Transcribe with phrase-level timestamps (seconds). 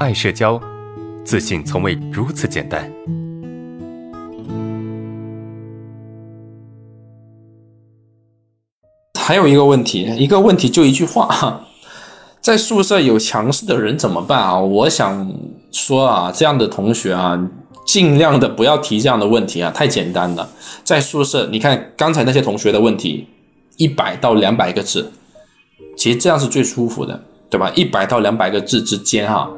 [0.00, 0.60] 爱社交，
[1.24, 2.90] 自信从未如此简单。
[9.20, 11.64] 还有一个问题，一个问题就一句话：
[12.42, 14.58] 在宿舍有强势的人怎么办啊？
[14.58, 15.32] 我想
[15.70, 17.48] 说啊，这样的同学啊，
[17.86, 20.50] 尽量的不要提这样的问题啊，太简单了。
[20.82, 23.28] 在宿舍，你看刚才那些同学的问题，
[23.76, 25.12] 一百到两百个字，
[25.96, 27.70] 其实这样是最舒服的，对吧？
[27.76, 29.48] 一百到两百个字之间哈，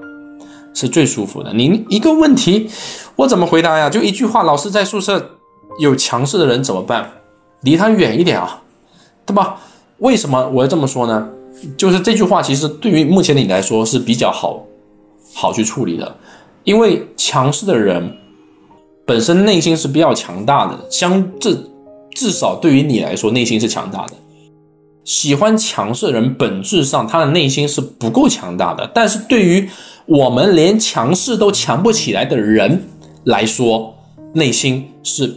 [0.76, 1.52] 是最舒服的。
[1.52, 2.70] 您一个问题，
[3.16, 3.90] 我怎么回答呀？
[3.90, 5.30] 就一句话：老师在宿舍
[5.80, 7.10] 有强势的人怎么办？
[7.62, 8.62] 离他远一点啊。
[9.24, 9.58] 对吧？
[9.98, 11.28] 为什么我要这么说呢？
[11.76, 14.62] 就是这句话其实对于目前的你来说是比较好
[15.34, 16.16] 好去处理的，
[16.62, 18.18] 因为强势的人
[19.04, 21.58] 本身内心是比较强大的，相至
[22.14, 24.12] 至少对于你来说内心是强大的。
[25.02, 29.68] 喜欢强势的人本质上他的内心是不够强大的，但是对于
[30.06, 32.80] 我们连强势都强不起来的人
[33.24, 33.92] 来说，
[34.32, 35.34] 内心是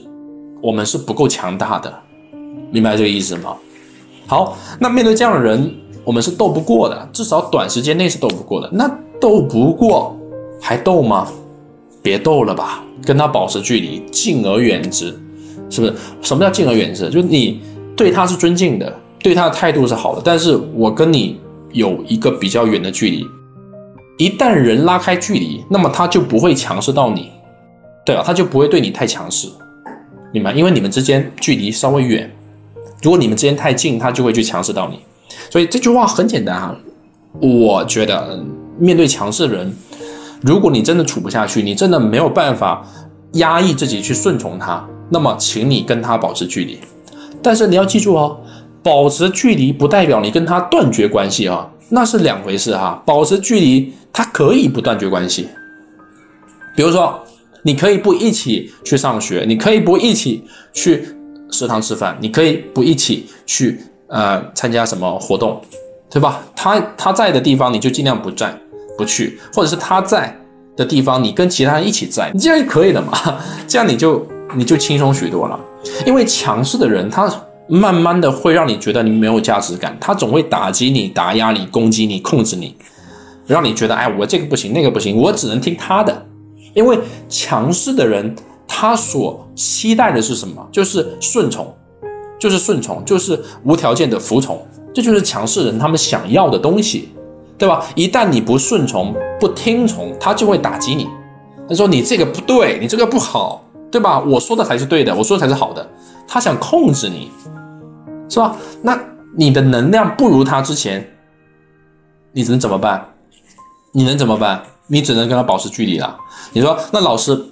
[0.61, 1.91] 我们是不够强大的，
[2.71, 3.57] 明白这个意思吗？
[4.27, 8.69] 好，那面对这样的人，我们是斗不过的，至少短时间内是斗不过的。
[8.71, 8.87] 那
[9.19, 10.15] 斗不过
[10.61, 11.27] 还斗吗？
[12.03, 15.07] 别斗了吧，跟他保持距离，敬而远之，
[15.71, 15.93] 是不是？
[16.21, 17.09] 什么叫敬而远之？
[17.09, 17.59] 就是你
[17.95, 21.39] 对他是尊敬的，对他的态度是好的，但是我跟你
[21.71, 23.25] 有一个比较远的距离。
[24.19, 27.31] 一旦人拉开距离，那么他就不会强势到你，
[28.05, 28.21] 对吧？
[28.25, 29.47] 他就不会对你太强势，
[30.33, 30.51] 明白？
[30.51, 32.29] 因为你们之间距离稍微远。
[33.01, 34.99] 如果你们之间太近，他就会去强势到你，
[35.49, 36.75] 所以这句话很简单哈。
[37.39, 38.43] 我觉得
[38.77, 39.73] 面对强势的人，
[40.41, 42.85] 如果你真的处不下去，你真的没有办法
[43.35, 46.77] 压抑自己去顺从他，那么请你跟他保持距离。
[47.41, 48.41] 但是你要记住哦，
[48.83, 53.01] 保持距离不代表你跟他断绝关系啊，那是两回事哈。
[53.05, 55.49] 保持距离，他可以不断绝关系。
[56.75, 57.19] 比如说，
[57.63, 61.07] 你可以不一起去上学，你可以不一起去。
[61.51, 65.59] 食堂吃饭，你可以不一起去，呃，参加什么活动，
[66.07, 66.43] 对吧？
[66.55, 68.55] 他他在的地方你就尽量不在，
[68.95, 70.31] 不去，或者是他在
[70.77, 73.41] 的地方你跟其他人一起在，这样就可以了嘛？
[73.67, 74.23] 这样你就
[74.55, 75.59] 你就轻松许多了。
[76.05, 77.27] 因为强势的人，他
[77.69, 82.75] 慢慢的会让你觉得你没有价值感，他总会打击你、打压你、攻击你、控制你，
[83.47, 86.25] 让你觉得，哎，我这个不行，那个不行，我只能听他的。
[86.73, 88.35] 因为强势的人。
[88.71, 90.65] 他所期待的是什么？
[90.71, 91.75] 就是顺从，
[92.39, 94.63] 就是顺从，就是无条件的服从，
[94.93, 97.09] 这就是强势人他们想要的东西，
[97.57, 97.83] 对吧？
[97.95, 101.09] 一旦你不顺从、不听从，他就会打击你。
[101.67, 104.19] 他说你这个不对，你这个不好，对吧？
[104.19, 105.85] 我说的才是对的，我说的才是好的。
[106.27, 107.31] 他想控制你，
[108.29, 108.55] 是吧？
[108.81, 108.97] 那
[109.35, 111.05] 你的能量不如他之前，
[112.31, 113.13] 你能怎么办？
[113.91, 114.63] 你能怎么办？
[114.87, 116.17] 你只能跟他保持距离了。
[116.53, 117.45] 你说那老师？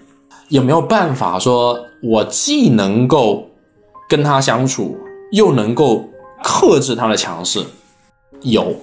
[0.50, 3.50] 有没有办法说，我既能够
[4.08, 4.98] 跟他相处，
[5.34, 6.08] 又能够
[6.42, 7.62] 克制他的强势？
[8.44, 8.74] 有，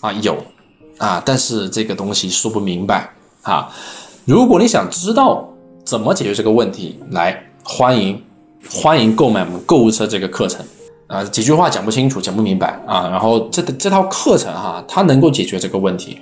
[0.00, 0.36] 啊有，
[0.98, 3.08] 啊，但是这个东西说不明白
[3.42, 3.72] 啊。
[4.24, 5.48] 如果你想知道
[5.84, 8.20] 怎么解决这个问题，来欢迎
[8.68, 10.66] 欢迎购买我们购物车这个课程
[11.06, 11.24] 啊。
[11.24, 13.08] 几句话讲不清楚，讲不明白啊。
[13.08, 16.18] 然后这这套课程哈，它能够解决这个问题。